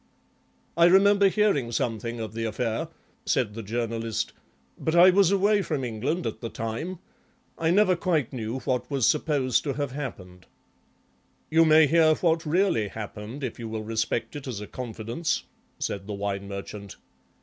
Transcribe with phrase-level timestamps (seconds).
[0.75, 2.87] "I remember hearing something of the affair,"
[3.23, 4.33] said the Journalist,
[4.75, 6.97] "but I was away from England at the time.
[7.55, 10.47] I never quite knew what was supposed to have happened."
[11.51, 15.43] "You may hear what really happened if you will respect it as a confidence,"
[15.77, 16.95] said the Wine Merchant.